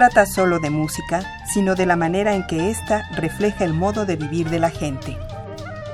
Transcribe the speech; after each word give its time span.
Trata 0.00 0.24
solo 0.24 0.60
de 0.60 0.70
música, 0.70 1.22
sino 1.44 1.74
de 1.74 1.84
la 1.84 1.94
manera 1.94 2.34
en 2.34 2.46
que 2.46 2.70
ésta 2.70 3.06
refleja 3.16 3.66
el 3.66 3.74
modo 3.74 4.06
de 4.06 4.16
vivir 4.16 4.48
de 4.48 4.58
la 4.58 4.70
gente. 4.70 5.18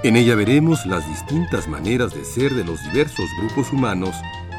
En 0.04 0.14
ella 0.14 0.36
veremos 0.36 0.86
las 0.86 1.04
distintas 1.08 1.66
maneras 1.66 2.14
de 2.14 2.24
ser 2.24 2.54
de 2.54 2.62
los 2.62 2.80
diversos 2.84 3.26
grupos 3.40 3.72
humanos 3.72 4.14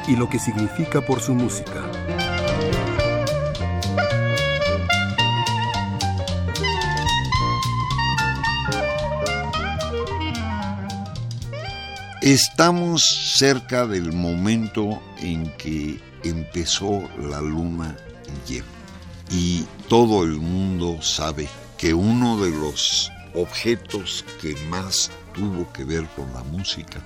y 0.06 0.16
lo 0.16 0.28
que 0.28 0.38
significa 0.38 1.00
por 1.00 1.20
su 1.20 1.32
música. 1.32 1.82
Estamos 12.20 13.02
cerca 13.38 13.86
del 13.86 14.12
momento 14.12 15.02
en 15.22 15.50
que 15.56 15.98
empezó 16.22 17.08
la 17.18 17.40
luna 17.40 17.96
llena 18.46 18.77
y 19.30 19.64
todo 19.88 20.24
el 20.24 20.38
mundo 20.38 21.00
sabe 21.02 21.48
que 21.76 21.94
uno 21.94 22.36
de 22.42 22.50
los 22.50 23.10
objetos 23.34 24.24
que 24.40 24.56
más 24.66 25.10
tuvo 25.34 25.70
que 25.72 25.84
ver 25.84 26.06
con 26.16 26.32
la 26.32 26.42
música 26.44 27.00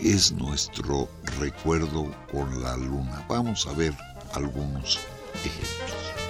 es 0.00 0.32
nuestro 0.32 1.08
recuerdo 1.38 2.12
con 2.30 2.62
la 2.62 2.76
luna. 2.76 3.24
Vamos 3.28 3.66
a 3.66 3.72
ver 3.72 3.94
algunos 4.34 4.98
ejemplos. 5.44 6.27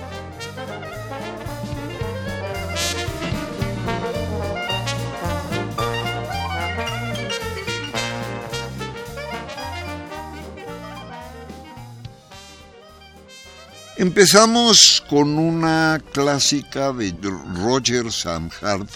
Empezamos 14.01 15.03
con 15.11 15.37
una 15.41 16.01
clásica 16.13 16.93
de 16.93 17.13
Roger 17.57 18.13
Samhart 18.13 18.89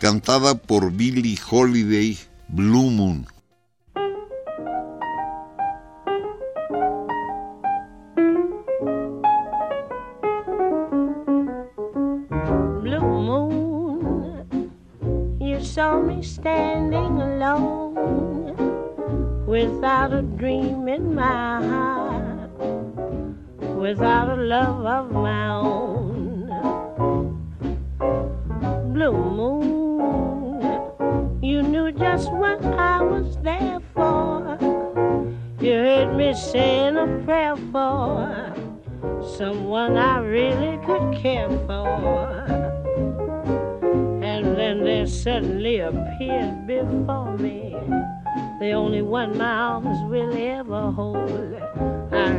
cantada 0.00 0.56
por 0.56 0.90
Billie 0.90 1.38
Holiday, 1.48 2.18
Blue 2.48 2.90
Moon. 2.90 3.28
Blue 12.82 13.00
moon, 13.00 14.72
you 15.38 15.60
saw 15.60 16.02
me 16.02 16.24
standing 16.24 17.20
alone 17.20 18.56
without 19.46 20.12
a 20.12 20.22
dream 20.22 20.88
in 20.88 21.14
my 21.14 21.22
heart, 21.22 21.79
without 23.90 24.28
a 24.28 24.36
love 24.36 24.86
of 24.86 25.10
my 25.10 25.48
own. 25.48 26.46
Blue 28.94 29.18
moon, 29.38 30.62
you 31.42 31.60
knew 31.62 31.90
just 31.90 32.30
what 32.32 32.64
I 32.64 33.02
was 33.02 33.36
there 33.38 33.80
for. 33.92 34.56
You 35.60 35.72
heard 35.72 36.16
me 36.16 36.32
saying 36.34 36.98
a 36.98 37.08
prayer 37.24 37.56
for 37.72 38.54
someone 39.36 39.96
I 39.96 40.18
really 40.18 40.76
could 40.86 41.20
care 41.20 41.50
for. 41.66 41.88
And 44.22 44.56
then 44.56 44.84
there 44.84 45.08
suddenly 45.08 45.80
appeared 45.80 46.64
before 46.68 47.36
me 47.38 47.74
the 48.60 48.70
only 48.72 49.02
one 49.02 49.36
my 49.36 49.52
arms 49.52 49.98
will 50.08 50.32
ever 50.36 50.92
hold. 50.92 51.69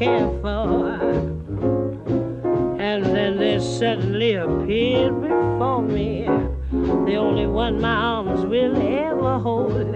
Care 0.00 0.30
for. 0.40 0.98
And 2.80 3.04
then 3.04 3.36
there 3.36 3.60
suddenly 3.60 4.32
appeared 4.32 5.20
before 5.20 5.82
me 5.82 6.24
the 7.04 7.16
only 7.16 7.46
one 7.46 7.82
my 7.82 7.92
arms 7.92 8.46
will 8.46 8.76
ever 8.80 9.38
hold. 9.38 9.94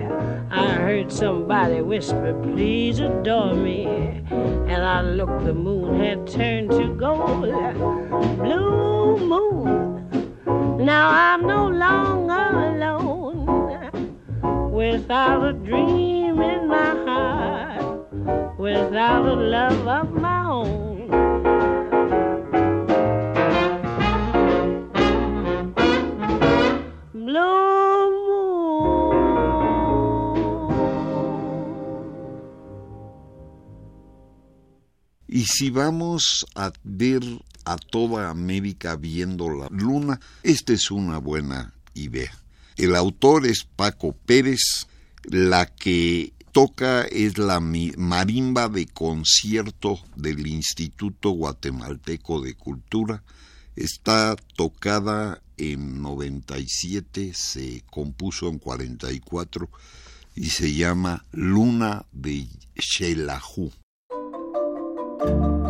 I 0.50 0.72
heard 0.72 1.10
somebody 1.10 1.80
whisper, 1.80 2.38
please 2.42 2.98
adore 2.98 3.54
me. 3.54 3.86
And 4.28 4.84
I 4.84 5.00
looked, 5.00 5.42
the 5.46 5.54
moon 5.54 5.98
had 5.98 6.26
turned 6.26 6.70
to 6.72 6.94
gold. 6.96 8.03
Si 35.56 35.70
vamos 35.70 36.46
a 36.56 36.72
ver 36.82 37.22
a 37.64 37.76
toda 37.76 38.28
América 38.28 38.96
viendo 38.96 39.48
la 39.50 39.68
luna, 39.70 40.18
esta 40.42 40.72
es 40.72 40.90
una 40.90 41.18
buena 41.18 41.72
idea. 41.94 42.32
El 42.76 42.96
autor 42.96 43.46
es 43.46 43.64
Paco 43.64 44.16
Pérez, 44.26 44.88
la 45.22 45.66
que 45.66 46.32
toca 46.50 47.02
es 47.02 47.38
la 47.38 47.60
marimba 47.60 48.68
de 48.68 48.86
concierto 48.86 50.00
del 50.16 50.44
Instituto 50.48 51.30
Guatemalteco 51.30 52.40
de 52.40 52.54
Cultura. 52.54 53.22
Está 53.76 54.34
tocada 54.56 55.40
en 55.56 56.02
97, 56.02 57.32
se 57.32 57.84
compuso 57.90 58.48
en 58.48 58.58
44 58.58 59.68
y 60.34 60.46
se 60.46 60.74
llama 60.74 61.24
Luna 61.30 62.06
de 62.10 62.48
Xelajú. 62.76 63.70
Thank 65.24 65.42
you. 65.42 65.63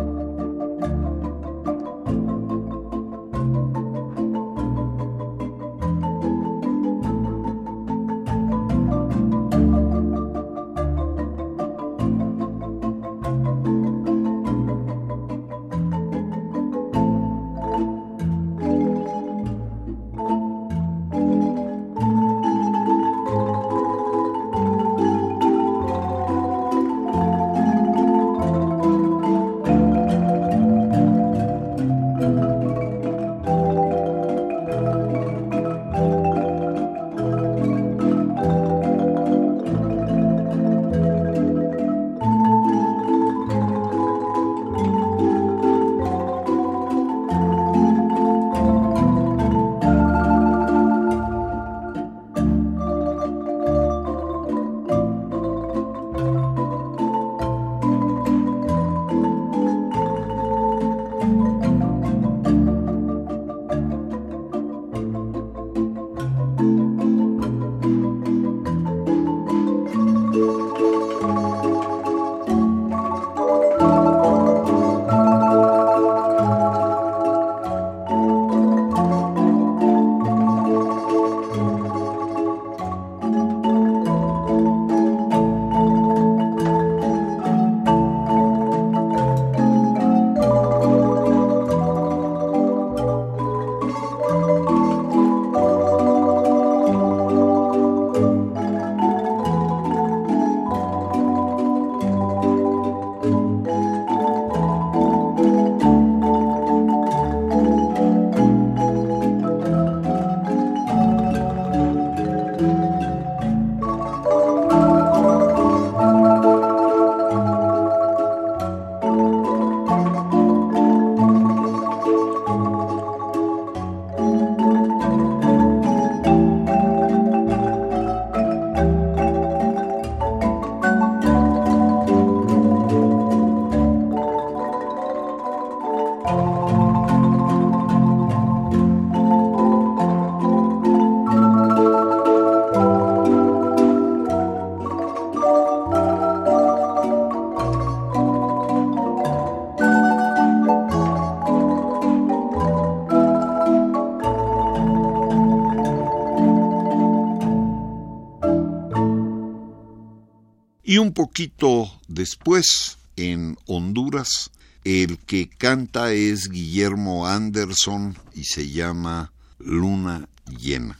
Poquito 161.13 161.91
después, 162.07 162.97
en 163.15 163.57
Honduras, 163.65 164.51
el 164.83 165.17
que 165.17 165.49
canta 165.49 166.13
es 166.13 166.49
Guillermo 166.49 167.27
Anderson 167.27 168.17
y 168.33 168.43
se 168.43 168.69
llama 168.69 169.31
Luna 169.59 170.27
Llena. 170.59 170.99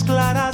claras 0.00 0.51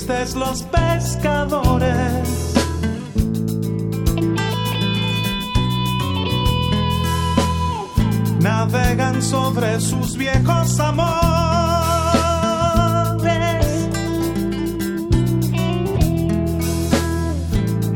tristes 0.00 0.34
los 0.34 0.62
pescadores. 0.62 2.54
Navegan 8.40 9.22
sobre 9.22 9.80
sus 9.80 10.16
viejos 10.16 10.80
amores. 10.80 11.10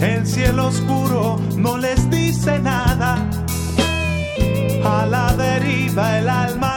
El 0.00 0.26
cielo 0.26 0.66
oscuro 0.68 1.40
no 1.56 1.78
les 1.78 2.10
dice 2.10 2.58
nada. 2.58 3.16
A 4.84 5.06
la 5.06 5.34
deriva 5.36 6.18
el 6.18 6.28
alma 6.28 6.73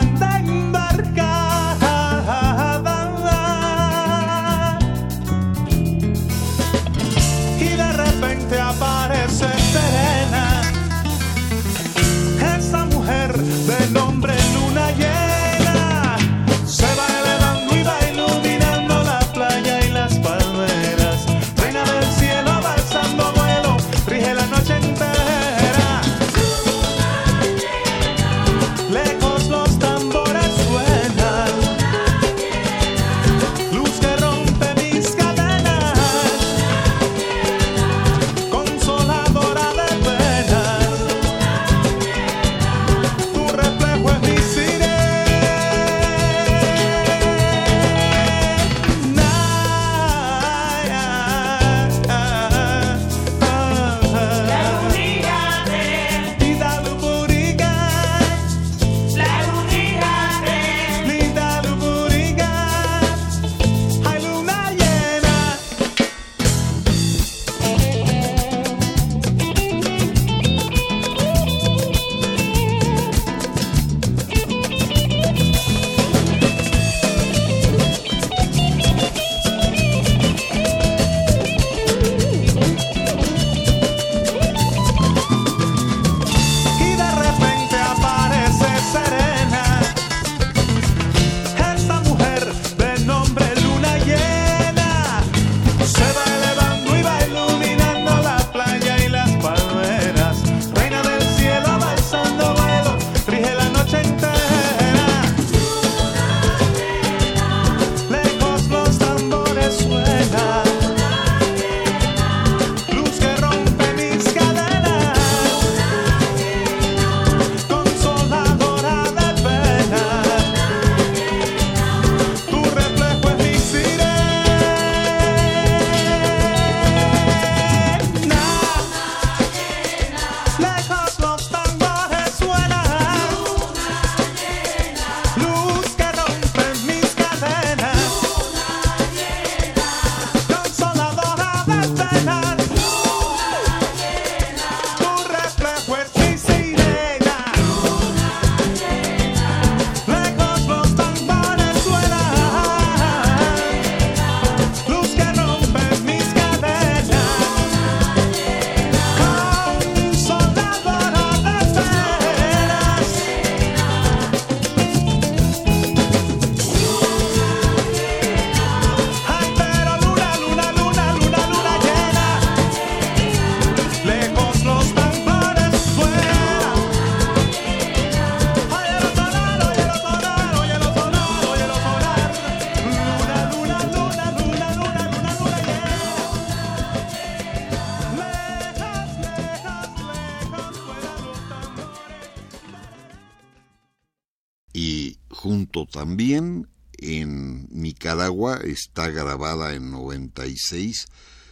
también 195.92 196.68
en 196.98 197.68
Nicaragua 197.70 198.60
está 198.64 199.10
grabada 199.10 199.74
en 199.74 199.92
96, 199.92 201.08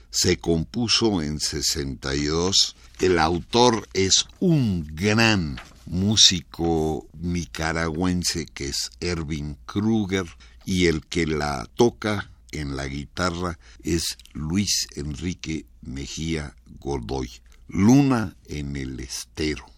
se 0.09 0.37
compuso 0.37 1.21
en 1.21 1.39
62. 1.39 2.75
El 2.99 3.19
autor 3.19 3.87
es 3.93 4.25
un 4.39 4.87
gran 4.95 5.59
músico 5.85 7.07
nicaragüense 7.19 8.45
que 8.45 8.69
es 8.69 8.91
Erwin 8.99 9.57
Kruger 9.65 10.25
y 10.65 10.87
el 10.87 11.05
que 11.05 11.27
la 11.27 11.67
toca 11.75 12.31
en 12.51 12.75
la 12.75 12.87
guitarra 12.87 13.59
es 13.83 14.17
Luis 14.33 14.87
Enrique 14.95 15.65
Mejía 15.81 16.55
Godoy. 16.79 17.29
Luna 17.67 18.35
en 18.45 18.75
el 18.75 18.99
estero. 18.99 19.74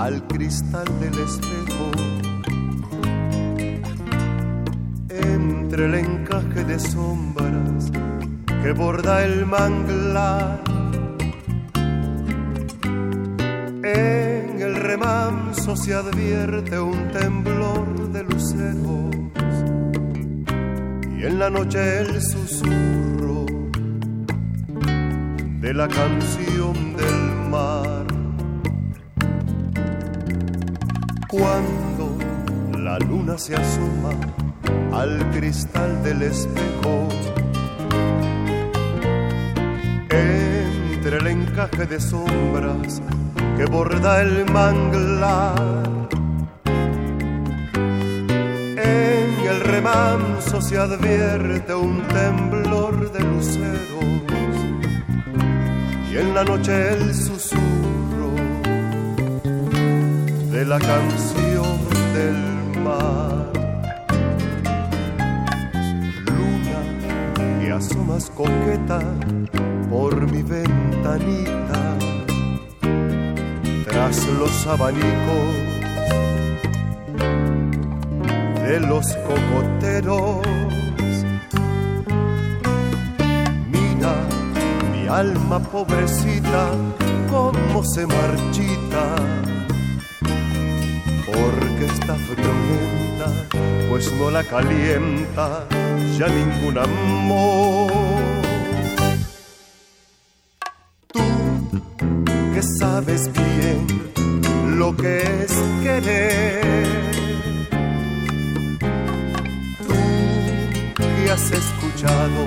Al 0.00 0.26
cristal 0.28 0.86
del 0.98 1.12
espejo, 1.18 1.90
entre 5.10 5.84
el 5.84 5.94
encaje 5.94 6.64
de 6.64 6.78
sombras 6.78 7.92
que 8.62 8.72
borda 8.72 9.22
el 9.26 9.44
manglar, 9.44 10.62
en 13.82 14.62
el 14.62 14.74
remanso 14.76 15.76
se 15.76 15.92
advierte 15.92 16.80
un 16.80 17.08
temblor 17.08 18.10
de 18.10 18.22
luceros. 18.24 19.16
Y 21.18 21.26
en 21.26 21.38
la 21.38 21.50
noche 21.50 22.00
el 22.00 22.22
susurro 22.22 23.44
de 25.60 25.74
la 25.74 25.86
canción 25.88 26.96
del 26.96 27.50
mar. 27.50 28.09
Cuando 31.30 32.18
la 32.76 32.98
luna 32.98 33.38
se 33.38 33.54
asoma 33.54 34.10
al 34.92 35.30
cristal 35.30 36.02
del 36.02 36.22
espejo, 36.22 37.06
entre 40.10 41.18
el 41.18 41.26
encaje 41.28 41.86
de 41.86 42.00
sombras 42.00 43.00
que 43.56 43.64
borda 43.66 44.22
el 44.22 44.44
manglar. 44.50 46.08
En 48.76 49.46
el 49.46 49.60
remanso 49.60 50.60
se 50.60 50.78
advierte 50.78 51.72
un 51.72 52.02
temblor 52.08 53.12
de 53.12 53.20
luceros 53.20 54.04
y 56.12 56.16
en 56.16 56.34
la 56.34 56.42
noche 56.42 56.92
el 56.92 57.14
susurro 57.14 57.99
de 60.60 60.66
la 60.66 60.78
canción 60.78 61.78
del 62.12 62.82
mar. 62.84 63.50
Luna 66.26 66.80
que 67.60 67.72
asomas 67.72 68.30
coqueta 68.36 69.00
por 69.88 70.14
mi 70.30 70.42
ventanita 70.42 71.96
tras 73.86 74.26
los 74.38 74.66
abanicos 74.66 75.48
de 78.66 78.80
los 78.80 79.06
cocoteros. 79.28 80.46
Mira 83.72 84.14
mi 84.92 85.08
alma 85.08 85.58
pobrecita 85.58 86.62
cómo 87.30 87.82
se 87.82 88.06
marchita, 88.06 89.04
porque 91.32 91.84
está 91.86 92.14
friolenta, 92.14 93.26
pues 93.88 94.12
no 94.12 94.30
la 94.30 94.44
calienta 94.44 95.66
ya 96.18 96.28
ningún 96.28 96.78
amor. 96.78 97.92
Tú 101.12 101.20
que 102.54 102.62
sabes 102.78 103.30
bien 103.32 103.86
lo 104.78 104.96
que 104.96 105.18
es 105.44 105.52
querer. 105.82 106.90
Tú 110.94 111.02
que 111.02 111.30
has 111.30 111.50
escuchado 111.50 112.46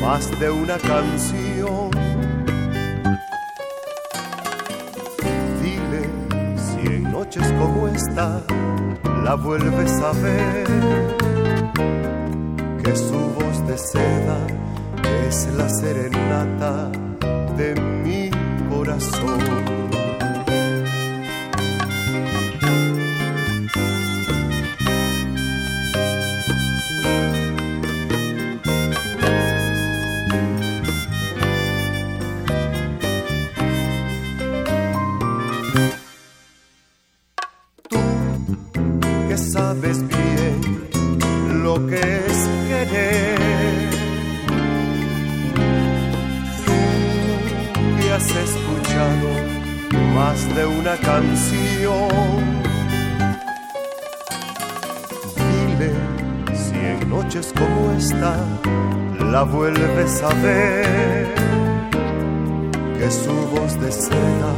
más 0.00 0.30
de 0.40 0.50
una 0.50 0.78
canción. 0.78 2.09
Noches 7.30 7.52
como 7.60 7.86
esta 7.86 8.42
la 9.22 9.36
vuelves 9.36 9.92
a 10.00 10.10
ver, 10.20 10.66
que 12.82 12.96
su 12.96 13.14
voz 13.14 13.66
de 13.68 13.78
seda 13.78 14.46
es 15.28 15.46
la 15.56 15.68
serenata 15.68 16.90
de 17.56 17.80
mi 18.02 18.30
corazón. 18.68 19.69
Sabes 39.40 40.06
bien 40.06 40.60
lo 41.62 41.86
que 41.86 42.00
es 42.00 42.38
querer. 42.68 43.90
Tú 46.66 47.96
que 47.98 48.12
has 48.12 48.28
escuchado 48.46 49.28
más 50.14 50.54
de 50.54 50.66
una 50.66 50.96
canción. 50.96 52.40
Dile 55.36 55.92
si 56.54 56.76
en 56.76 57.08
noches 57.08 57.52
como 57.56 57.92
esta 57.92 58.36
la 59.32 59.42
vuelves 59.42 60.22
a 60.22 60.34
ver. 60.42 61.34
Que 62.98 63.10
su 63.10 63.32
voz 63.54 63.80
de 63.80 63.90
seda 63.90 64.54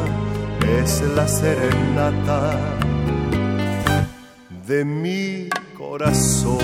es 0.80 1.02
la 1.14 1.28
serenata 1.28 2.58
de 4.72 4.84
mi 4.86 5.50
corazón. 5.76 6.58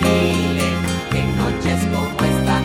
Dile 0.00 0.70
que 1.12 1.22
noches 1.40 1.80
como 1.94 2.18
esta 2.32 2.56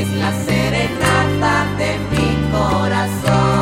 es 0.00 0.08
la 0.22 0.30
serenata 0.46 1.54
de 1.80 1.90
mi 2.12 2.28
corazón. 2.52 3.58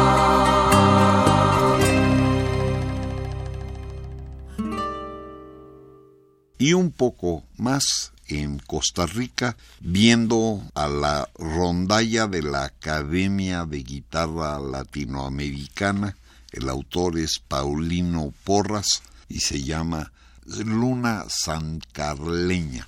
y 6.58 6.72
un 6.72 6.90
poco 6.90 7.44
más 7.58 8.12
en 8.28 8.58
Costa 8.58 9.06
Rica, 9.06 9.56
viendo 9.80 10.62
a 10.74 10.88
la 10.88 11.28
rondalla 11.38 12.26
de 12.26 12.42
la 12.42 12.64
Academia 12.64 13.64
de 13.64 13.82
Guitarra 13.82 14.58
Latinoamericana. 14.58 16.16
El 16.52 16.68
autor 16.68 17.18
es 17.18 17.38
Paulino 17.46 18.32
Porras 18.42 19.02
y 19.28 19.40
se 19.40 19.62
llama 19.62 20.12
Luna 20.44 21.24
Sancarleña. 21.28 22.86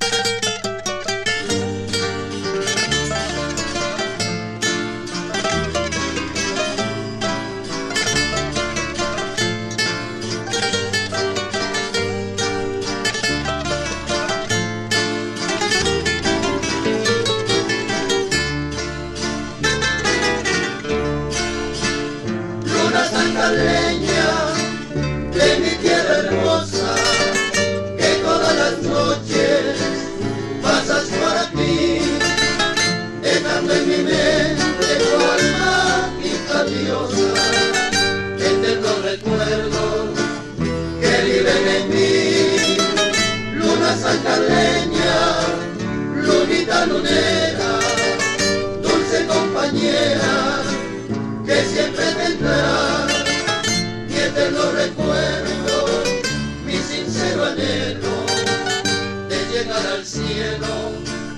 luna 0.00 0.37
lunera, 46.86 47.78
dulce 48.82 49.26
compañera 49.26 50.62
que 51.44 51.64
siempre 51.64 52.04
tendrá 52.12 53.06
mi 54.08 54.14
eterno 54.14 54.70
recuerdo, 54.72 55.86
mi 56.64 56.76
sincero 56.76 57.46
anhelo 57.46 58.26
de 59.28 59.46
llegar 59.50 59.86
al 59.86 60.04
cielo 60.04 60.92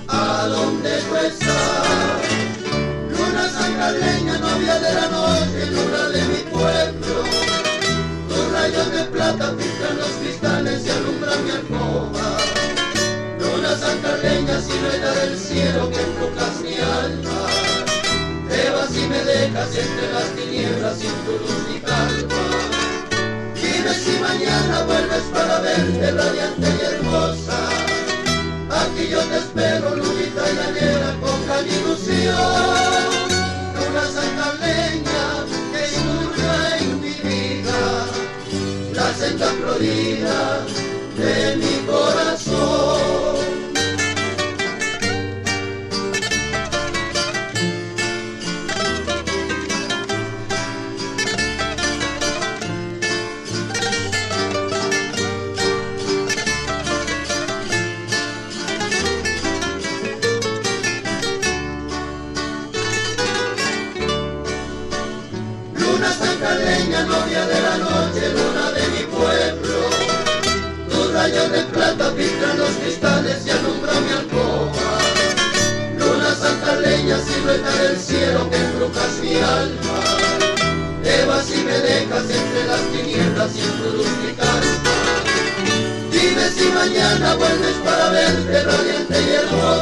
a 0.07 0.47
donde 0.47 0.89
tú 1.01 1.15
estás. 1.15 2.21
Luna 3.09 3.49
sangaleña, 3.49 4.37
novia 4.37 4.79
de 4.79 4.93
la 4.93 5.07
noche, 5.09 5.65
luna 5.71 6.09
de 6.09 6.21
mi 6.23 6.41
pueblo, 6.51 7.23
tus 8.29 8.51
rayos 8.51 8.91
de 8.91 9.03
plata 9.05 9.55
pintan 9.57 9.97
los 9.97 10.09
cristales 10.21 10.85
y 10.85 10.89
alumbran 10.89 11.43
mi 11.45 11.51
alcoba. 11.51 12.40
Sangaleña, 13.91 14.61
silueta 14.61 15.11
del 15.11 15.37
cielo 15.37 15.89
que 15.89 16.01
embrujas 16.01 16.61
mi 16.61 16.75
alma 16.77 17.81
te 18.51 18.69
vas 18.69 18.95
y 18.95 19.07
me 19.07 19.23
dejas 19.23 19.75
entre 19.75 20.11
las 20.13 20.29
tinieblas 20.35 20.97
sin 20.99 21.15
tu 21.25 21.31
luz 21.31 21.59
ni 21.69 21.79
calma. 21.79 22.43
Dime 23.55 23.93
si 23.93 24.19
mañana 24.19 24.83
vuelves 24.83 25.23
para 25.33 25.59
verte 25.59 26.11
radiante 26.11 26.67
y 26.67 26.85
hermosa. 26.85 27.59
Aquí 28.81 29.07
yo 29.09 29.21
te 29.23 29.37
espero, 29.37 29.95
lunita 29.95 30.43
y 30.51 30.55
llanera, 30.55 31.15
con 31.21 31.45
gran 31.45 31.65
ilusión. 31.65 32.35
Luna 33.75 34.05
santaleña 34.15 35.23
que 35.71 35.83
surja 35.95 36.77
en 36.79 37.01
mi 37.01 37.13
vida, 37.29 37.79
la 38.93 39.13
senda 39.13 39.47
florida 39.47 40.65
de 41.17 41.55
mi 41.57 41.87
corazón. 41.87 43.30
no 77.45 77.51
está 77.51 77.83
el 77.83 77.97
cielo 77.97 78.49
que 78.49 78.57
embrujas 78.57 79.19
mi 79.21 79.35
alma. 79.35 79.99
Te 81.03 81.25
vas 81.25 81.49
y 81.49 81.63
me 81.63 81.77
dejas 81.79 82.23
entre 82.23 82.67
las 82.67 82.81
tinieblas 82.91 83.51
sin 83.51 83.71
tu 83.81 83.97
luz 83.97 84.07
ni 84.23 84.33
calma. 84.33 84.91
Dime 86.11 86.49
si 86.49 86.69
mañana 86.69 87.35
vuelves 87.35 87.75
para 87.83 88.09
verte 88.09 88.63
radiante 88.63 89.21
y 89.21 89.29
hermoso. 89.29 89.80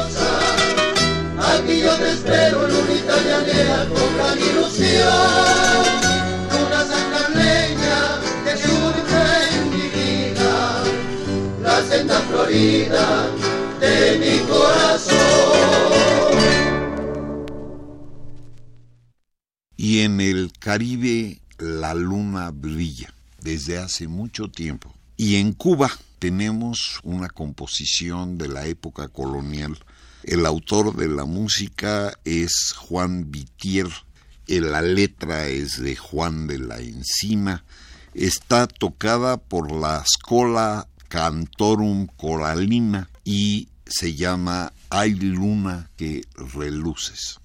Caribe 20.70 21.40
la 21.58 21.94
luna 21.94 22.52
brilla 22.52 23.12
desde 23.42 23.78
hace 23.78 24.06
mucho 24.06 24.46
tiempo. 24.46 24.94
Y 25.16 25.34
en 25.34 25.52
Cuba 25.52 25.90
tenemos 26.20 27.00
una 27.02 27.28
composición 27.28 28.38
de 28.38 28.46
la 28.46 28.66
época 28.66 29.08
colonial. 29.08 29.76
El 30.22 30.46
autor 30.46 30.94
de 30.94 31.08
la 31.08 31.24
música 31.24 32.16
es 32.24 32.72
Juan 32.78 33.32
Vitier, 33.32 33.88
eh, 34.46 34.60
la 34.60 34.80
letra 34.80 35.48
es 35.48 35.82
de 35.82 35.96
Juan 35.96 36.46
de 36.46 36.60
la 36.60 36.78
Encina, 36.78 37.64
está 38.14 38.68
tocada 38.68 39.38
por 39.38 39.72
la 39.72 40.04
Scola 40.06 40.86
Cantorum 41.08 42.06
Coralina 42.06 43.10
y 43.24 43.66
se 43.86 44.14
llama 44.14 44.72
Hay 44.88 45.14
luna 45.14 45.90
que 45.96 46.22
reluces. 46.54 47.39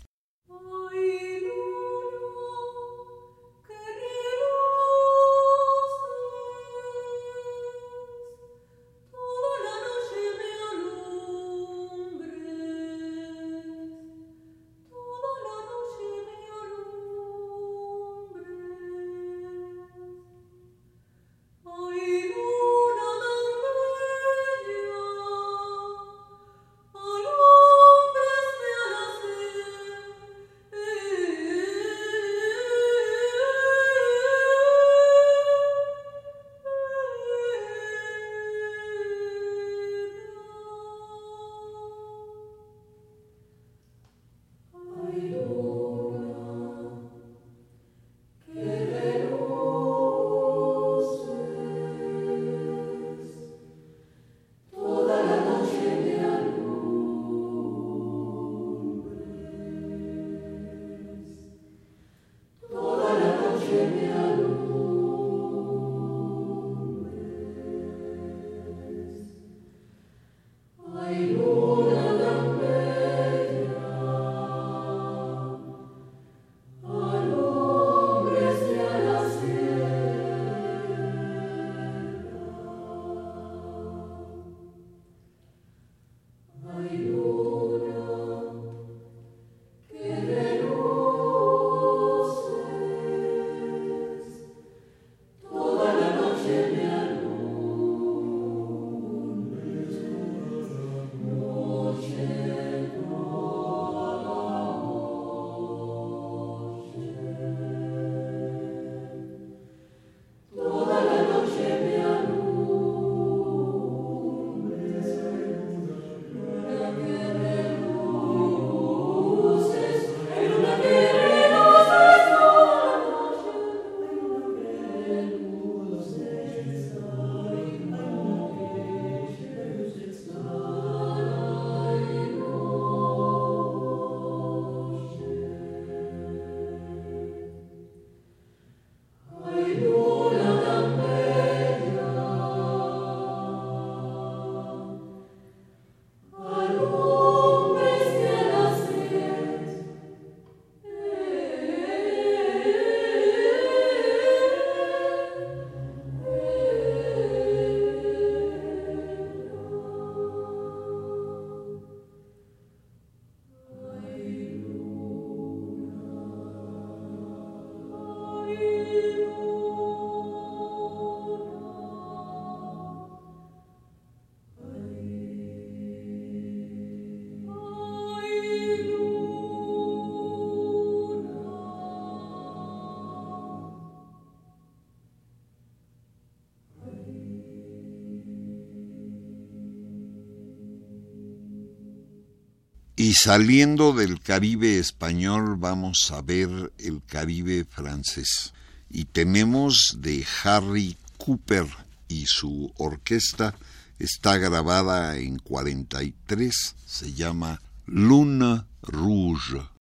Saliendo 193.16 193.94
del 193.94 194.20
Caribe 194.20 194.78
español 194.78 195.56
vamos 195.58 196.12
a 196.12 196.22
ver 196.22 196.74
el 196.78 197.02
Caribe 197.06 197.66
francés. 197.66 198.54
Y 198.90 199.06
tenemos 199.06 199.98
de 200.00 200.26
Harry 200.44 200.98
Cooper 201.18 201.66
y 202.08 202.26
su 202.26 202.72
orquesta, 202.78 203.56
está 204.00 204.38
grabada 204.38 205.18
en 205.18 205.40
43, 205.40 206.76
se 206.86 207.14
llama 207.14 207.62
Luna 207.86 208.68
Rouge. 208.82 209.75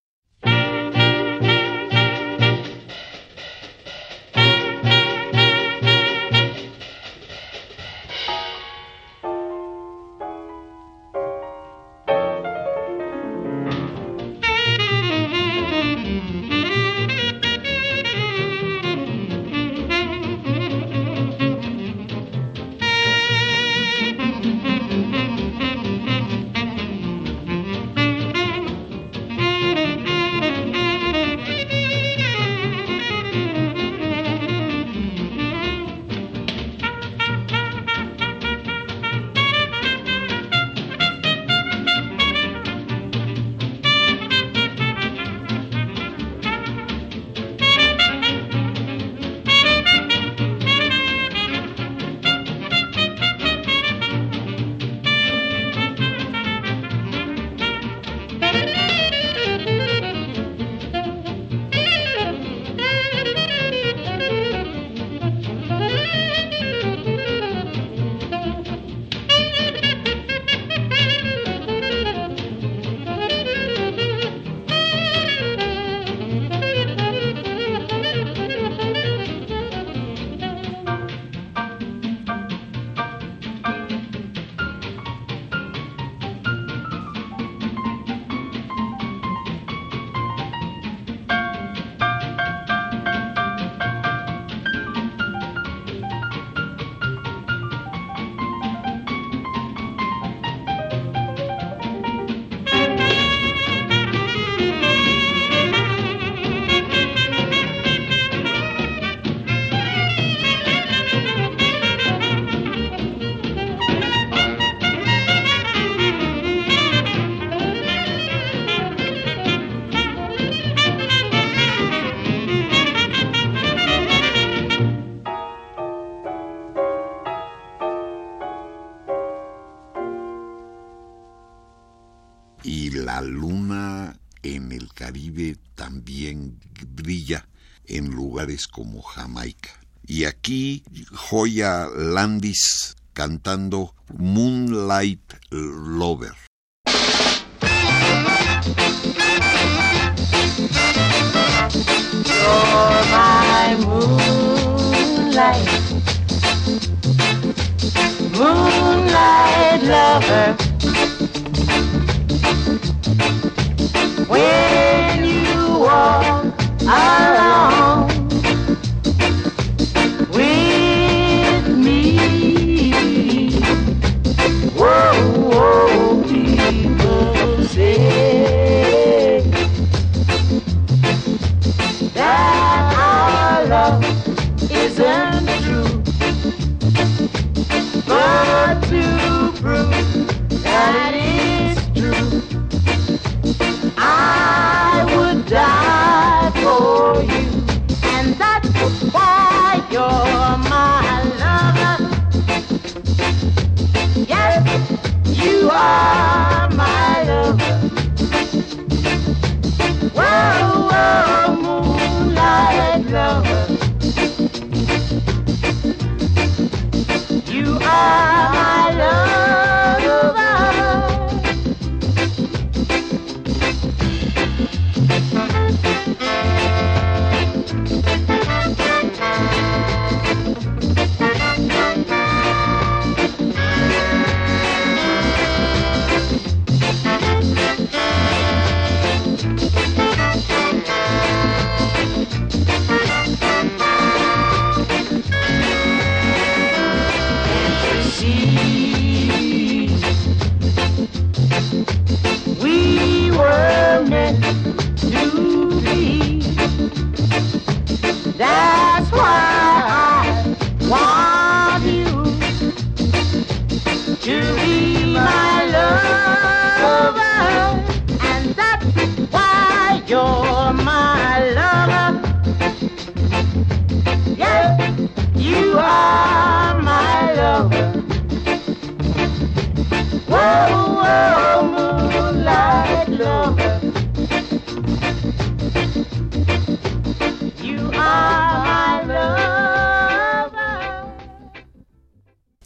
como 138.70 139.02
Jamaica. 139.02 139.70
Y 140.06 140.24
aquí 140.24 140.84
Joya 141.12 141.88
Landis 141.94 142.96
cantando 143.12 143.94
Moonlight 144.18 145.34
Lover. 145.50 146.34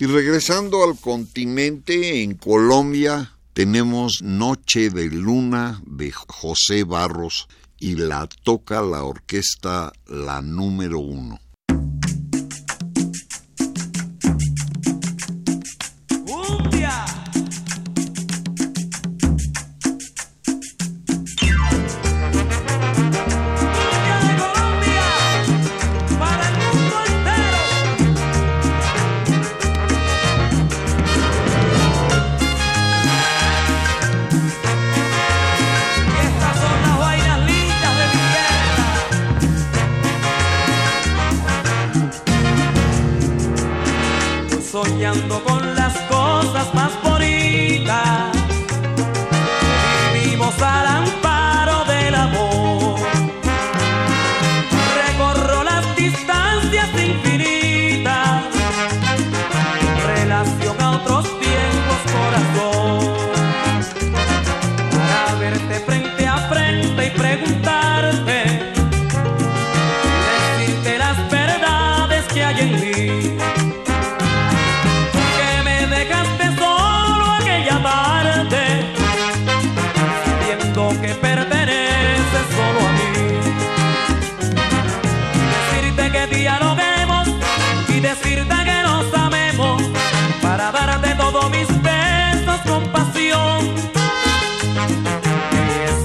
regresando 0.08 0.84
al 0.84 0.98
continente, 0.98 2.22
en 2.22 2.34
Colombia 2.34 3.32
tenemos 3.52 4.22
Noche 4.22 4.90
de 4.90 5.06
Luna 5.06 5.82
de 5.86 6.12
José 6.12 6.84
Barros 6.84 7.48
y 7.78 7.96
la 7.96 8.28
toca 8.42 8.80
la 8.82 9.04
orquesta 9.04 9.92
La 10.06 10.40
Número 10.40 10.98
Uno. 10.98 11.38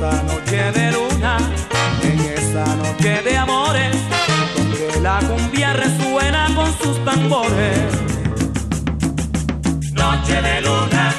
esa 0.03 0.23
noche 0.23 0.71
de 0.73 0.91
luna, 0.91 1.37
en 2.01 2.19
esa 2.19 2.65
noche 2.75 3.21
de 3.23 3.37
amores, 3.37 3.95
donde 4.53 4.99
la 5.01 5.19
cumbia 5.19 5.71
resuena 5.73 6.49
con 6.55 6.67
sus 6.77 7.03
tambores. 7.05 7.87
Noche 9.93 10.41
de 10.41 10.61
luna. 10.61 11.12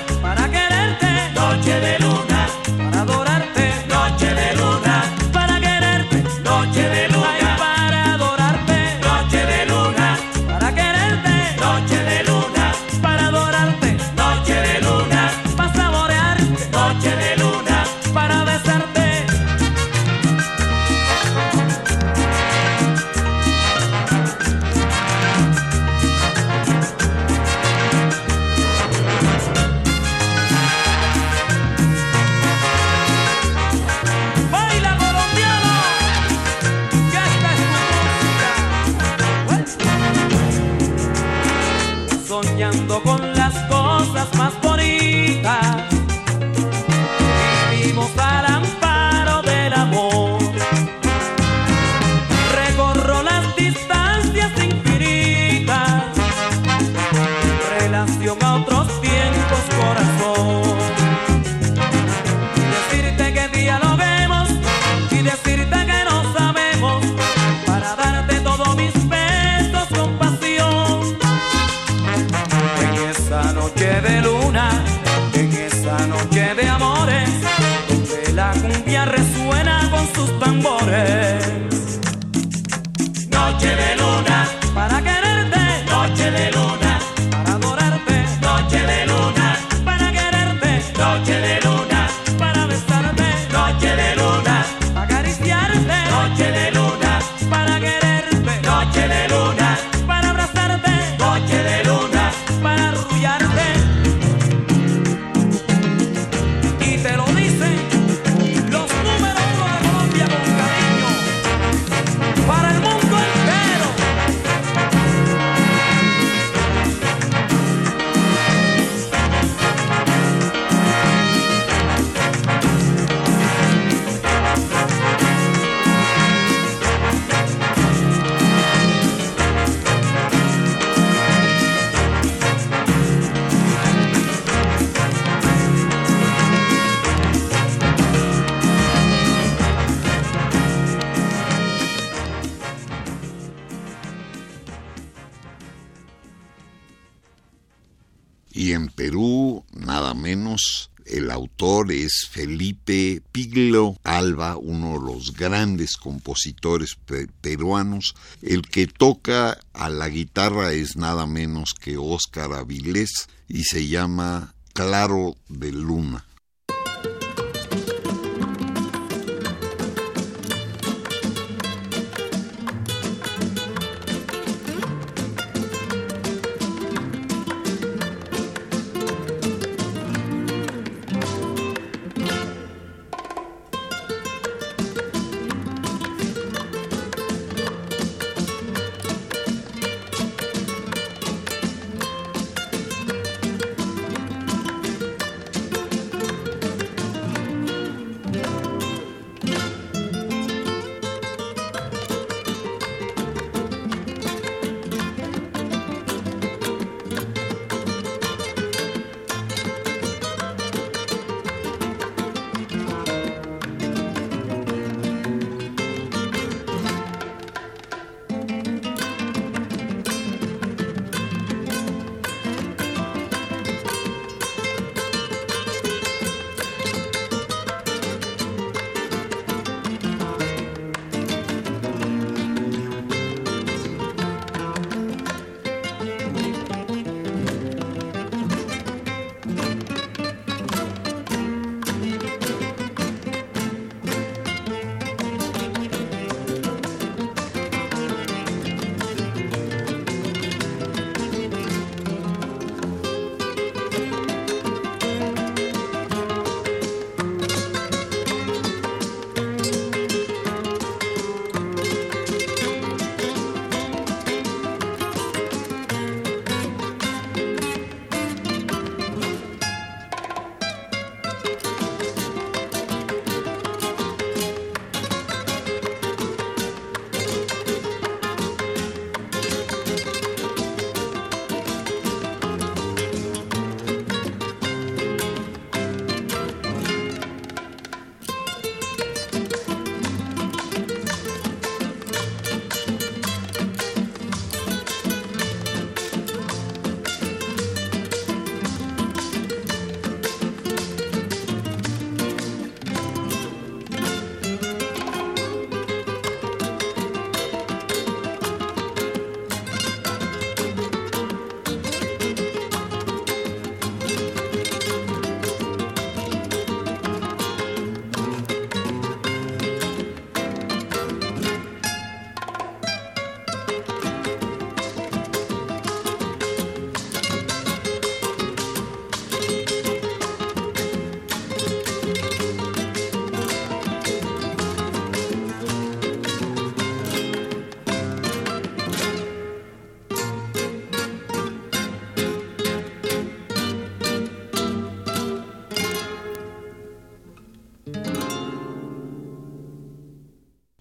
Felipe 152.39 153.23
Piglo 153.31 153.97
Alba, 154.03 154.57
uno 154.57 154.99
de 154.99 155.07
los 155.13 155.33
grandes 155.35 155.97
compositores 155.97 156.97
pe- 157.07 157.29
peruanos. 157.41 158.17
El 158.43 158.63
que 158.63 158.89
toca 158.89 159.57
a 159.73 159.89
la 159.89 160.09
guitarra 160.09 160.73
es 160.73 160.97
nada 160.97 161.27
menos 161.29 161.75
que 161.81 161.97
Óscar 161.97 162.53
Avilés 162.53 163.29
y 163.47 163.63
se 163.63 163.87
llama 163.87 164.53
Claro 164.73 165.37
de 165.49 165.71
Luna. 165.71 166.27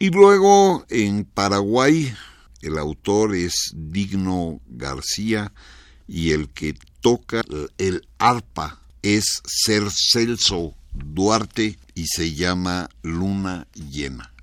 Y 0.03 0.09
luego 0.09 0.85
en 0.89 1.23
Paraguay 1.23 2.13
el 2.61 2.77
autor 2.77 3.33
es 3.37 3.71
Digno 3.73 4.59
García 4.67 5.53
y 6.09 6.31
el 6.31 6.49
que 6.49 6.75
toca 6.99 7.41
el 7.77 8.05
arpa 8.17 8.81
es 9.01 9.41
Ser 9.45 9.83
Celso 9.89 10.73
Duarte 10.93 11.79
y 11.95 12.07
se 12.07 12.33
llama 12.35 12.89
Luna 13.01 13.65
Llena. 13.75 14.33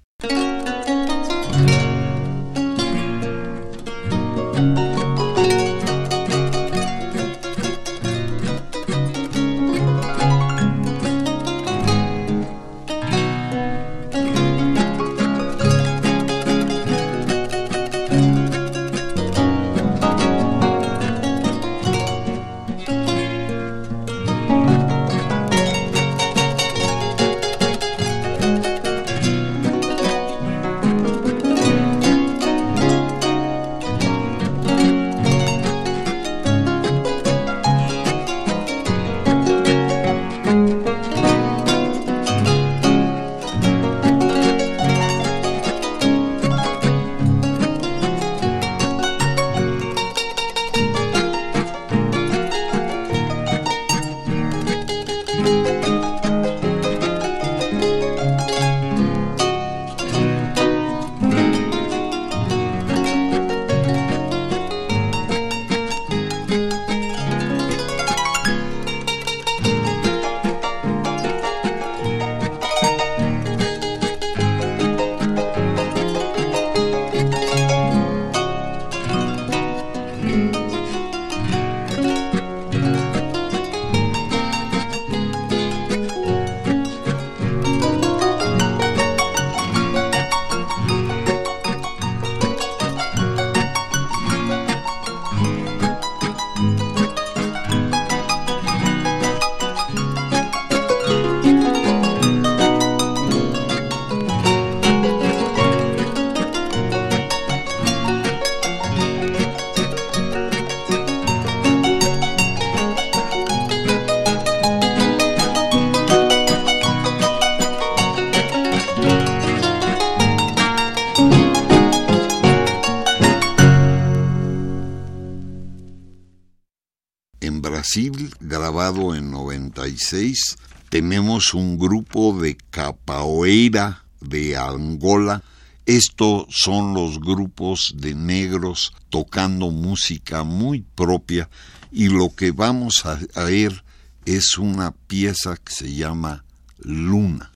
96. 130.11 130.56
Tenemos 130.88 131.54
un 131.54 131.78
grupo 131.78 132.38
de 132.40 132.56
capoeira 132.70 134.04
de 134.20 134.56
Angola. 134.56 135.42
Estos 135.86 136.46
son 136.50 136.94
los 136.94 137.20
grupos 137.20 137.94
de 137.96 138.14
negros 138.14 138.92
tocando 139.08 139.70
música 139.70 140.42
muy 140.42 140.82
propia 140.82 141.48
y 141.92 142.08
lo 142.08 142.34
que 142.34 142.50
vamos 142.50 143.04
a 143.06 143.44
ver 143.44 143.84
es 144.24 144.58
una 144.58 144.92
pieza 144.92 145.56
que 145.56 145.72
se 145.72 145.94
llama 145.94 146.44
Luna. 146.78 147.49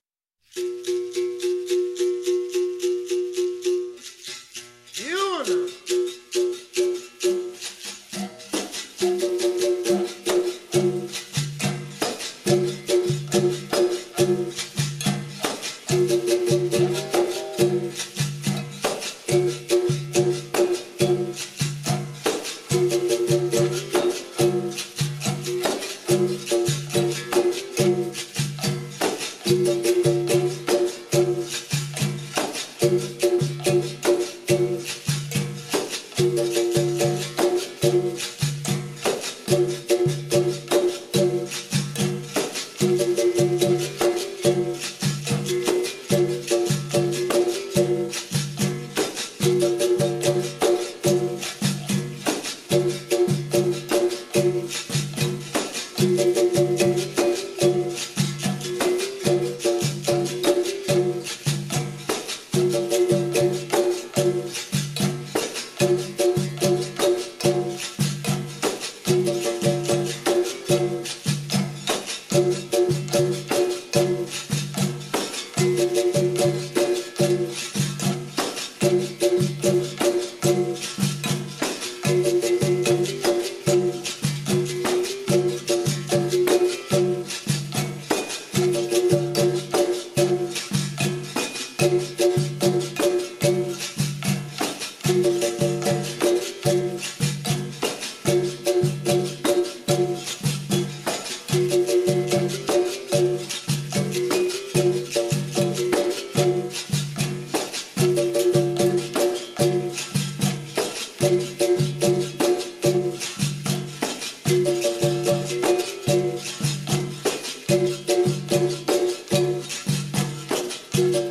Y 120.97 121.24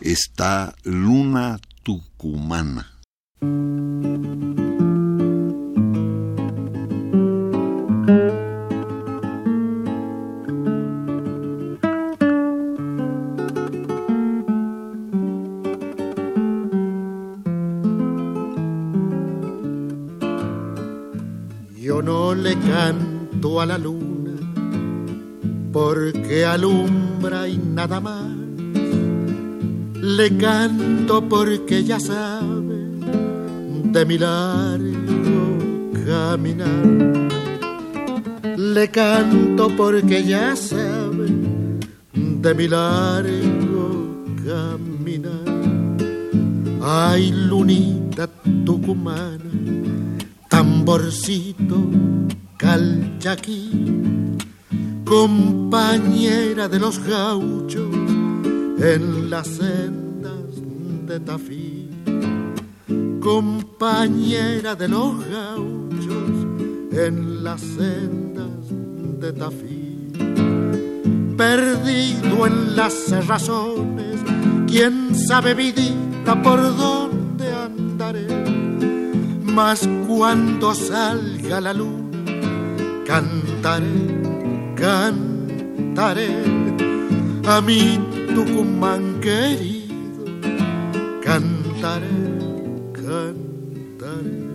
Está 0.00 0.74
Luna 0.84 1.58
Tucumana. 1.82 2.86
Le 30.30 30.36
canto 30.38 31.28
porque 31.28 31.82
ya 31.82 31.98
sabe 31.98 32.78
de 33.92 34.04
mi 34.06 34.16
largo 34.16 35.58
caminar. 36.06 36.86
Le 38.56 38.88
canto 38.90 39.68
porque 39.76 40.22
ya 40.22 40.54
sabe 40.54 41.26
de 42.14 42.54
mi 42.54 42.68
largo 42.68 44.24
caminar. 44.46 45.48
Ay, 46.80 47.32
lunita 47.32 48.28
tucumana, 48.64 49.50
tamborcito 50.48 51.90
calchaquí, 52.56 53.70
compañera 55.04 56.68
de 56.68 56.78
los 56.78 57.00
gauchos 57.00 57.92
en 58.78 59.28
las 59.28 59.48
sendas 59.48 59.99
de 61.10 61.18
Tafí, 61.18 61.88
compañera 63.20 64.76
de 64.76 64.86
los 64.86 65.26
gauchos 65.26 66.30
en 66.92 67.42
las 67.42 67.60
sendas 67.60 68.68
de 69.18 69.32
Tafí, 69.32 70.12
perdido 71.36 72.46
en 72.46 72.76
las 72.76 73.26
razones, 73.26 74.20
quién 74.68 75.12
sabe 75.16 75.54
vidita 75.54 76.40
por 76.44 76.60
dónde 76.76 77.52
andaré, 77.54 78.28
mas 79.42 79.88
cuando 80.06 80.72
salga 80.76 81.60
la 81.60 81.74
luna 81.74 82.24
cantaré, 83.04 84.22
cantaré 84.76 86.30
a 87.48 87.60
mi 87.60 87.98
Tucumán 88.32 89.20
querido, 89.20 89.69
cantaré, 91.80 92.06
cantaré. 92.92 94.50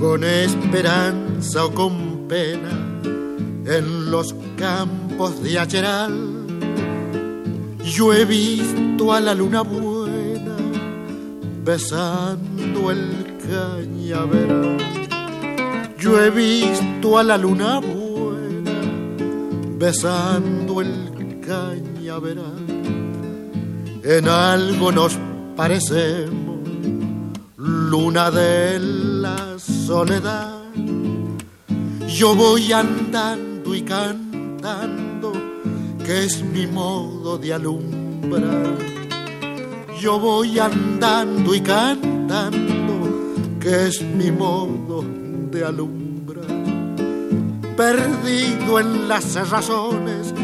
con 0.00 0.24
esperanza 0.24 1.64
o 1.64 1.70
con 1.72 2.26
pena 2.28 2.70
en 3.66 4.10
los 4.10 4.34
campos 4.56 5.42
de 5.42 5.58
Acheral. 5.58 6.33
Yo 7.96 8.12
he 8.12 8.24
visto 8.24 9.12
a 9.12 9.20
la 9.20 9.34
luna 9.34 9.60
buena 9.62 10.56
besando 11.64 12.90
el 12.90 13.36
cañaveral. 13.38 14.78
Yo 15.96 16.20
he 16.20 16.30
visto 16.30 17.16
a 17.16 17.22
la 17.22 17.38
luna 17.38 17.78
buena 17.78 18.72
besando 19.78 20.80
el 20.80 21.40
cañaveral. 21.40 22.66
En 24.02 24.28
algo 24.28 24.90
nos 24.90 25.16
parecemos, 25.54 26.68
luna 27.56 28.32
de 28.32 28.80
la 28.80 29.56
soledad. 29.56 30.64
Yo 32.08 32.34
voy 32.34 32.72
andando 32.72 33.72
y 33.72 33.82
cantando, 33.82 34.93
que 36.04 36.24
es 36.24 36.42
mi 36.42 36.66
modo 36.66 37.38
de 37.38 37.54
alumbrar. 37.54 38.78
Yo 40.00 40.18
voy 40.18 40.58
andando 40.58 41.54
y 41.54 41.60
cantando, 41.60 42.94
que 43.58 43.88
es 43.88 44.02
mi 44.02 44.30
modo 44.30 45.04
de 45.50 45.64
alumbrar. 45.64 46.44
Perdido 47.76 48.80
en 48.80 49.08
las 49.08 49.48
razones, 49.50 50.34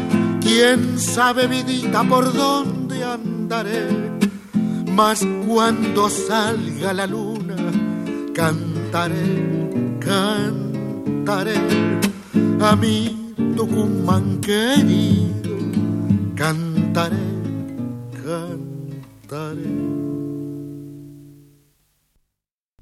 quién 0.41 0.99
sabe, 0.99 1.47
vidita, 1.47 2.03
por 2.03 2.33
dónde 2.33 3.03
andaré. 3.03 4.11
Mas 4.93 5.25
cuando 5.47 6.09
salga 6.09 6.91
la 6.93 7.07
luna, 7.07 7.55
cantaré, 8.33 9.97
cantaré 9.99 11.55
a 12.59 12.75
mi 12.75 13.33
Tucumán 13.55 14.39
querido, 14.39 15.40
cantaré, 16.41 17.17
cantaré. 18.13 19.69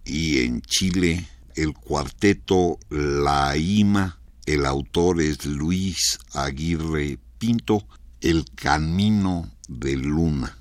Y 0.06 0.46
en 0.46 0.62
Chile, 0.62 1.28
el 1.56 1.74
cuarteto 1.74 2.80
La 2.90 3.58
Ima, 3.58 4.18
el 4.46 4.66
autor 4.66 5.22
es 5.22 5.46
Luis 5.46 6.20
Aguirre 6.34 7.20
Pinto, 7.38 7.86
El 8.22 8.46
Camino 8.56 9.52
de 9.68 9.98
Luna. 9.98 10.59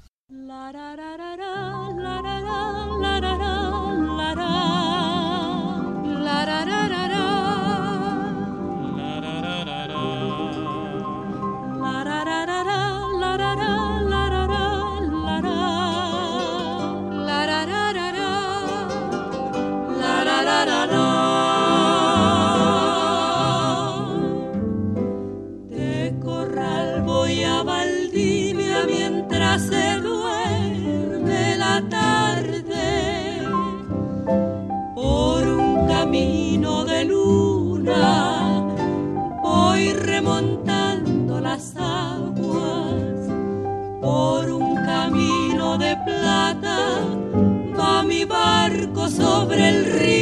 Sobre 49.11 49.69
el 49.69 49.85
río 49.85 50.18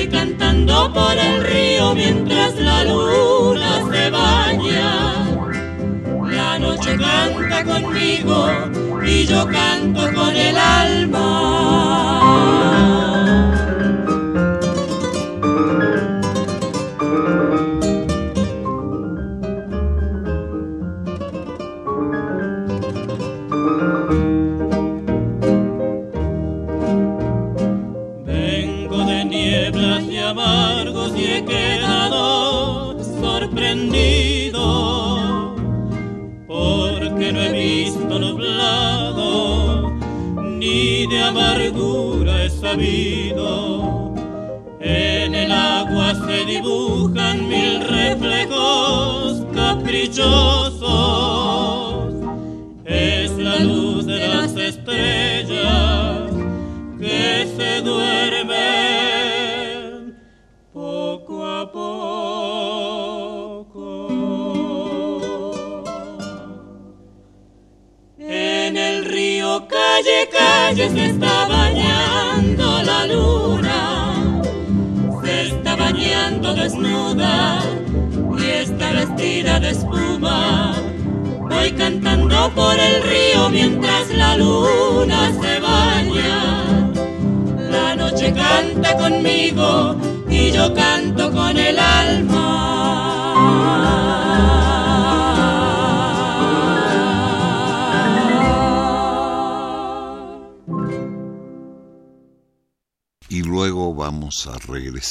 Voy 0.00 0.08
cantando 0.08 0.90
por 0.94 1.14
el 1.14 1.44
río 1.44 1.94
mientras 1.94 2.56
la 2.56 2.84
luna 2.84 3.82
se 3.92 4.08
baña. 4.08 5.26
La 6.22 6.58
noche 6.58 6.96
canta 6.96 7.62
conmigo 7.62 8.48
y 9.04 9.26
yo 9.26 9.46
canto 9.46 10.00
con 10.14 10.34
el 10.34 10.56
alma. 10.56 12.19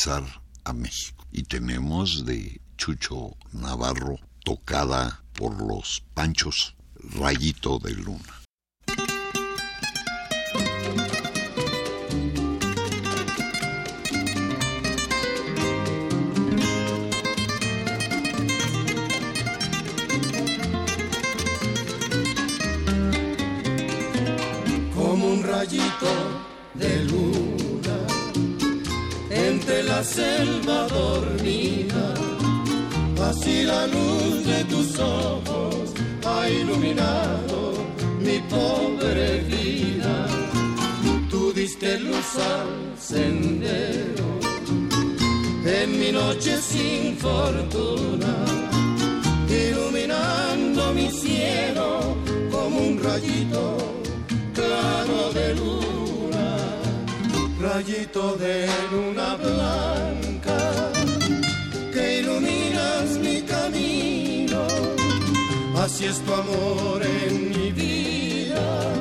A 0.07 0.73
México. 0.73 1.25
Y 1.31 1.43
tenemos 1.43 2.25
de 2.25 2.61
Chucho 2.77 3.35
Navarro, 3.51 4.17
tocada 4.45 5.23
por 5.33 5.61
los 5.61 6.01
Panchos, 6.13 6.77
Rayito 6.95 7.79
de 7.79 7.93
Luna. 7.95 8.35
como 24.95 25.27
un 25.27 25.43
rayito 25.43 26.38
selva 30.03 30.87
dormida. 30.87 32.13
Así 33.29 33.63
la 33.63 33.85
luz 33.87 34.45
de 34.45 34.63
tus 34.65 34.99
ojos 34.99 35.93
ha 36.25 36.49
iluminado 36.49 37.73
mi 38.19 38.39
pobre 38.49 39.41
vida. 39.41 40.25
Tú 41.29 41.53
diste 41.53 41.99
luz 41.99 42.35
al 42.37 42.97
sendero 42.97 44.29
en 45.65 45.99
mi 45.99 46.11
noche 46.11 46.57
sin 46.57 47.15
fortuna, 47.17 48.33
iluminando 49.47 50.93
mi 50.93 51.09
cielo 51.11 52.15
como 52.51 52.79
un 52.79 52.99
rayito 53.03 53.77
claro 54.53 55.31
de 55.33 55.55
luna, 55.55 55.98
rayito 57.59 58.37
de 58.37 58.67
luna 58.91 59.35
blanca 59.35 60.91
que 61.93 62.19
iluminas 62.19 63.17
mi 63.17 63.41
camino, 63.41 64.65
así 65.83 66.05
es 66.05 66.19
tu 66.21 66.33
amor 66.33 67.01
en 67.03 67.49
mi 67.49 67.71
vida, 67.71 68.93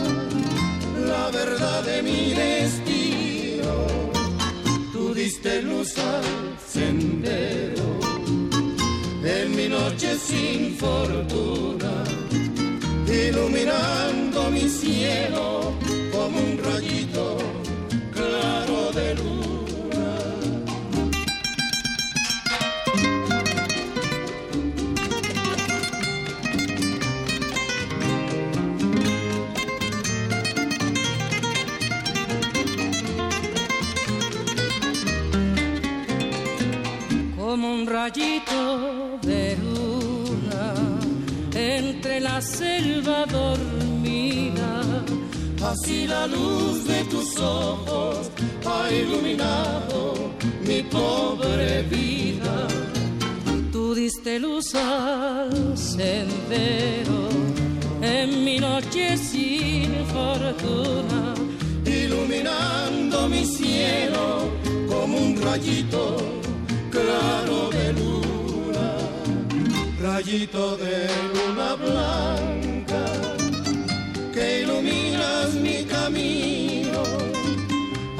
la 1.07 1.31
verdad 1.31 1.85
de 1.85 2.03
mi 2.03 2.35
destino, 2.35 3.75
tú 4.93 5.15
diste 5.15 5.63
luz 5.63 5.97
al 5.99 6.25
sendero, 6.67 7.89
en 9.25 9.57
mi 9.57 9.69
noche 9.69 10.19
sin 10.19 10.77
fortuna, 10.77 11.93
iluminando 13.07 14.51
mi 14.51 14.69
cielo 14.69 15.73
como 16.11 16.41
un 16.41 16.59
rayito 16.59 17.58
de 18.93 19.15
luna. 19.15 19.39
como 37.37 37.73
un 37.73 37.87
rayito 37.87 39.19
de 39.23 39.57
luna 39.57 40.75
entre 41.55 42.21
la 42.21 42.41
selva 42.41 43.27
dormida. 43.27 44.83
Así 45.63 46.07
la 46.07 46.27
luz 46.27 46.87
de 46.87 47.05
tus 47.05 47.39
ojos 47.39 48.31
ha 48.69 48.91
iluminado 48.93 49.99
mi 50.67 50.83
pobre 50.83 51.83
vida. 51.83 52.55
Tú 53.73 53.95
diste 53.95 54.39
luz 54.39 54.75
al 54.75 55.77
sendero 55.77 57.21
en 58.03 58.45
mi 58.45 58.59
noche 58.59 59.17
sin 59.17 59.91
fortuna. 60.15 61.35
iluminando 61.85 63.29
mi 63.29 63.45
cielo 63.45 64.27
como 64.89 65.15
un 65.27 65.33
rayito 65.43 66.17
claro 66.91 67.59
de 67.77 67.87
luna, 67.99 68.89
rayito 70.07 70.77
de 70.77 70.97
luna 71.35 71.71
blanca 71.85 73.05
que 74.35 74.63
iluminas 74.63 75.55
mi 75.55 75.85
camino, 75.85 76.58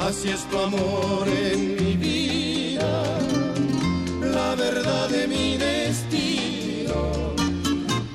así 0.09 0.29
es 0.29 0.43
tu 0.49 0.57
amor 0.57 1.27
en 1.27 1.75
mi 1.75 1.95
vida, 1.95 3.03
la 4.21 4.55
verdad 4.55 5.07
de 5.09 5.27
mi 5.27 5.55
destino. 5.55 7.35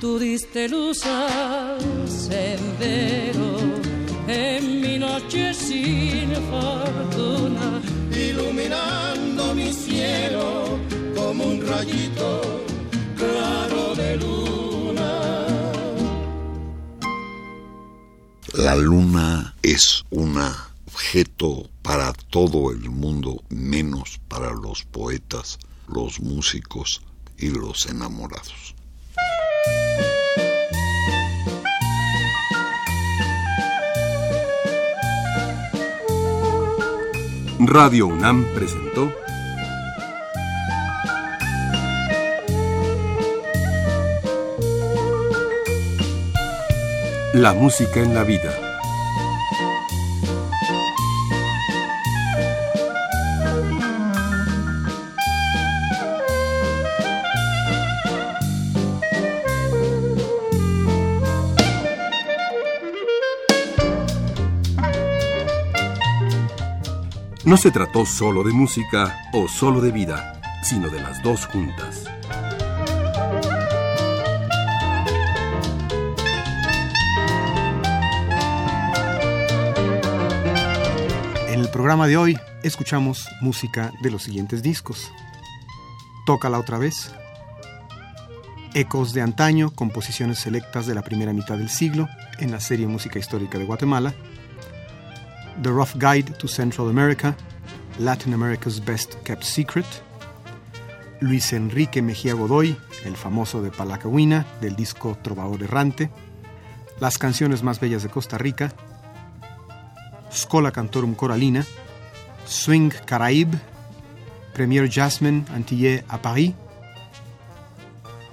Tú 0.01 0.19
diste 0.19 0.69
luz 0.69 1.07
al 1.07 1.79
sendero 2.09 3.49
en 4.27 4.81
mi 4.81 4.99
noche 4.99 5.55
sin 5.55 6.31
fortuna. 6.51 7.81
iluminando 8.29 9.55
mi 9.55 9.73
cielo 9.73 10.79
como 11.15 11.45
un 11.45 11.65
rayito 11.65 12.41
claro 13.21 13.95
de 13.95 14.17
luna. 14.17 15.13
La 18.55 18.75
luna 18.75 19.55
es 19.63 20.03
un 20.11 20.33
objeto 21.05 21.69
para 21.83 22.15
todo 22.31 22.71
el 22.71 22.89
mundo, 22.89 23.43
menos 23.51 24.19
para 24.27 24.53
los 24.55 24.85
poetas, 24.85 25.59
los 25.87 26.19
músicos 26.19 27.03
y 27.37 27.51
los 27.51 27.87
enamorados. 27.87 28.75
Radio 37.59 38.07
UNAM 38.07 38.47
presentó 38.55 39.13
La 47.35 47.53
música 47.53 48.01
en 48.01 48.15
la 48.15 48.23
vida. 48.23 48.64
No 67.45 67.59
se 67.59 67.71
trató 67.71 68.07
solo 68.07 68.43
de 68.43 68.55
música 68.55 69.29
o 69.35 69.49
solo 69.49 69.83
de 69.83 69.93
vida, 69.93 70.41
sino 70.63 70.89
de 70.89 70.99
las 70.99 71.23
dos 71.23 71.45
juntas. 71.45 72.05
En 81.49 81.61
el 81.61 81.69
programa 81.69 82.07
de 82.07 82.17
hoy 82.17 82.39
escuchamos 82.63 83.29
música 83.43 83.93
de 84.01 84.11
los 84.11 84.23
siguientes 84.23 84.63
discos. 84.63 85.13
Tócala 86.25 86.59
otra 86.59 86.79
vez. 86.79 87.13
Ecos 88.73 89.13
de 89.13 89.21
antaño, 89.21 89.71
composiciones 89.71 90.39
selectas 90.39 90.87
de 90.87 90.95
la 90.95 91.03
primera 91.03 91.35
mitad 91.35 91.59
del 91.59 91.69
siglo 91.69 92.09
en 92.39 92.53
la 92.53 92.61
serie 92.61 92.87
Música 92.87 93.19
Histórica 93.19 93.59
de 93.59 93.67
Guatemala. 93.67 94.15
The 95.63 95.71
Rough 95.71 95.97
Guide 95.97 96.33
to 96.39 96.49
Central 96.49 96.89
America, 96.89 97.37
Latin 97.99 98.35
America's 98.35 98.81
Best 98.81 99.17
Kept 99.25 99.45
Secret. 99.45 99.87
Luis 101.21 101.53
Enrique 101.53 102.03
Mejía 102.03 102.35
Godoy, 102.35 102.77
el 103.05 103.17
famoso 103.17 103.63
de 103.63 103.71
Palacahuina, 103.71 104.45
del 104.61 104.77
disco 104.77 105.17
Trovador 105.23 105.63
Errante. 105.63 106.11
Las 107.01 107.19
canciones 107.19 107.63
más 107.63 107.81
bellas 107.81 108.03
de 108.03 108.09
Costa 108.09 108.37
Rica, 108.37 108.73
Scola 110.33 110.71
Cantorum 110.71 111.15
Coralina, 111.15 111.65
Swing 112.45 112.91
Caraïbe, 113.07 113.59
Premier 114.53 114.91
Jasmine 114.91 115.45
Antillais 115.55 116.05
à 116.09 116.19
Paris, 116.19 116.55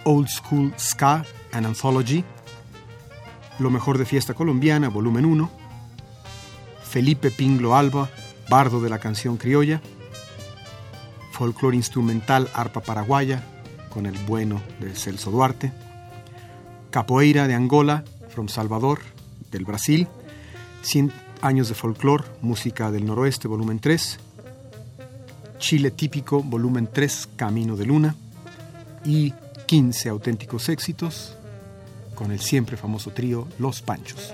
Old 0.03 0.27
School 0.27 0.73
Ska, 0.77 1.23
an 1.53 1.65
Anthology, 1.65 2.23
Lo 3.59 3.69
mejor 3.69 3.99
de 3.99 4.05
Fiesta 4.05 4.33
Colombiana, 4.33 4.89
volumen 4.89 5.23
1, 5.23 5.51
Felipe 6.91 7.31
Pinglo 7.31 7.77
Alba, 7.77 8.09
bardo 8.49 8.81
de 8.81 8.89
la 8.89 8.99
canción 8.99 9.37
criolla, 9.37 9.79
Folclore 11.31 11.77
Instrumental 11.77 12.49
Arpa 12.53 12.81
Paraguaya, 12.81 13.41
con 13.89 14.05
el 14.05 14.17
bueno 14.27 14.61
de 14.81 14.93
Celso 14.93 15.31
Duarte, 15.31 15.71
Capoeira 16.89 17.47
de 17.47 17.53
Angola, 17.53 18.03
from 18.27 18.49
Salvador, 18.49 18.99
del 19.51 19.63
Brasil, 19.63 20.09
100 20.81 21.13
años 21.41 21.69
de 21.69 21.75
folclore, 21.75 22.25
música 22.41 22.91
del 22.91 23.05
noroeste, 23.05 23.47
volumen 23.47 23.79
3, 23.79 24.19
Chile 25.59 25.91
típico, 25.91 26.43
volumen 26.43 26.89
3, 26.91 27.29
Camino 27.37 27.77
de 27.77 27.85
Luna, 27.85 28.15
y 29.05 29.33
15 29.65 30.09
auténticos 30.09 30.67
éxitos 30.67 31.37
con 32.15 32.33
el 32.33 32.41
siempre 32.41 32.75
famoso 32.75 33.11
trío 33.11 33.47
Los 33.59 33.81
Panchos. 33.81 34.33